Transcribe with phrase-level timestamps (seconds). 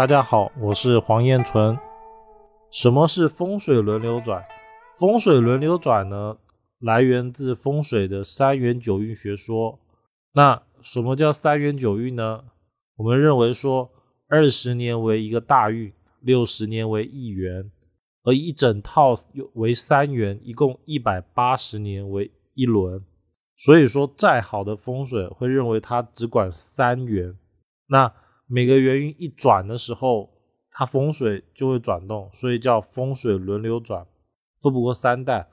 [0.00, 1.78] 大家好，我是黄彦纯。
[2.70, 4.42] 什么是风水轮流转？
[4.98, 6.38] 风水轮流转呢，
[6.78, 9.78] 来源自风水的三元九运学说。
[10.32, 12.44] 那什么叫三元九运呢？
[12.96, 13.90] 我们认为说，
[14.26, 15.92] 二十年为一个大运，
[16.22, 17.70] 六十年为一元，
[18.22, 23.04] 而一整套又为三元，一共一百八十年为一轮。
[23.54, 27.36] 所以说，再好的风水会认为它只管三元。
[27.88, 28.10] 那
[28.50, 30.28] 每个元运一转的时候，
[30.72, 34.06] 它风水就会转动，所以叫风水轮流转，
[34.60, 35.48] 都不过三代。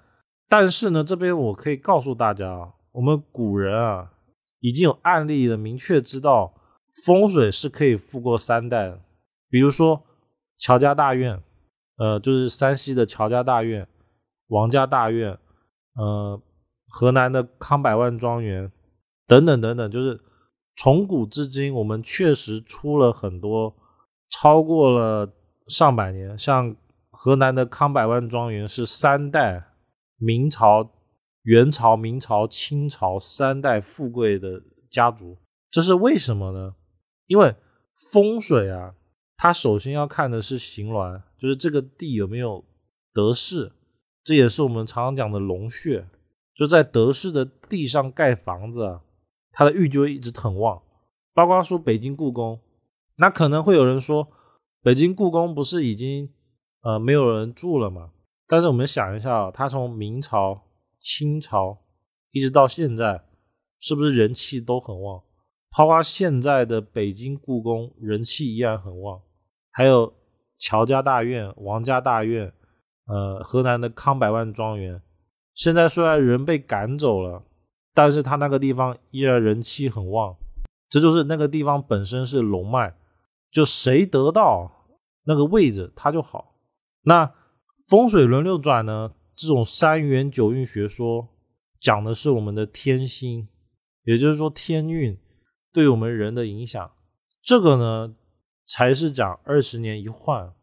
[0.49, 4.11] 但是呢，这边我可以告诉大家啊，我们古人啊
[4.59, 6.53] 已经有案例的明确知道
[7.05, 8.99] 风水是可以富过三代的。
[9.49, 10.03] 比如说
[10.57, 11.41] 乔家大院，
[11.97, 13.87] 呃，就是山西的乔家大院、
[14.47, 15.37] 王家大院，
[15.95, 16.41] 呃。
[16.89, 18.71] 河南的康百万庄园，
[19.27, 20.17] 等等等等，就是
[20.77, 23.75] 从古至今，我们确实出了很多
[24.29, 25.33] 超过了
[25.67, 26.37] 上百年。
[26.37, 26.75] 像
[27.09, 29.71] 河南的康百万庄园是三代
[30.17, 30.87] 明朝、
[31.41, 35.35] 元朝、明朝、清朝三代富贵的家族，
[35.71, 36.75] 这是为什么呢？
[37.25, 37.55] 因为
[38.11, 38.93] 风水啊，
[39.35, 42.63] 它首先要看的是形峦，就是这个地有没有
[43.11, 43.71] 得势，
[44.23, 46.07] 这也是我们常常讲的龙穴。
[46.55, 48.99] 就在得势的地上盖房子，
[49.57, 50.79] 它的玉就会一直很旺。
[51.33, 52.59] 包括说北京故宫，
[53.17, 54.27] 那可能会有人说，
[54.83, 56.29] 北京故宫不是已经
[56.81, 58.11] 呃没有人住了吗？
[58.47, 60.61] 但是我们想一下，它从明朝、
[60.99, 61.79] 清朝
[62.31, 63.23] 一直到现在，
[63.79, 65.23] 是不是人气都很旺？
[65.75, 69.19] 包括现在的北京故宫人气依然很旺，
[69.71, 70.13] 还有
[70.59, 72.53] 乔家大院、王家大院，
[73.07, 75.01] 呃，河南的康百万庄园。
[75.53, 77.43] 现在虽然人被赶走了，
[77.97, 80.37] 但是他那个地方依然人气很旺，
[80.87, 82.93] 这就是那个地方本身是龙脉，
[83.51, 84.71] 就谁得到
[85.23, 86.53] 那个位置他就好。
[87.01, 87.33] 那
[87.87, 89.11] 风水轮流转呢？
[89.35, 91.27] 这种三元九运学说
[91.81, 93.47] 讲的是我们的天星，
[94.03, 95.17] 也就是说天运
[95.73, 96.91] 对我们人的影响。
[97.41, 98.15] 这个呢
[98.67, 100.53] 才是讲二十年一换，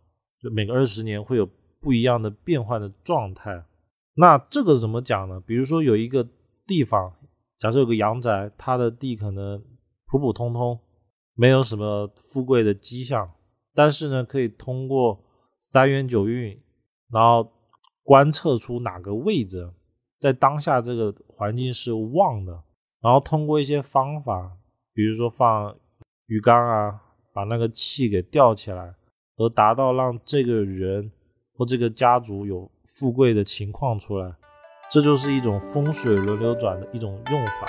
[0.41, 1.49] 就每个二十年会有
[1.81, 3.65] 不一样的变换的状态。
[4.15, 5.41] 那这个怎么讲呢？
[5.45, 6.25] 比如说有一个
[6.65, 7.13] 地方，
[7.59, 9.63] 假设有个阳宅，它的地可能
[10.07, 10.79] 普普通通，
[11.35, 13.31] 没有什么富贵的迹象，
[13.75, 15.19] 但是呢，可以通过
[15.61, 16.61] 三元九运，
[17.11, 17.51] 然后
[18.03, 19.71] 观测出哪个位置
[20.19, 22.53] 在当下这个环境是旺的，
[23.01, 24.57] 然后通过一些方法，
[24.93, 25.77] 比如说放
[26.27, 27.01] 鱼缸啊，
[27.33, 28.95] 把那个气给吊起来，
[29.37, 31.11] 而达到让这个人
[31.57, 32.71] 或这个家族有。
[32.95, 34.33] 富贵的情况出来，
[34.95, 37.67] 这就是一种风水轮流转的一种用法。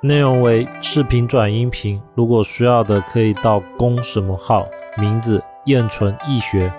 [0.00, 4.66] 内容为视频转音频，如果需要的可以到公什么号，
[4.96, 6.72] 名字燕纯易学。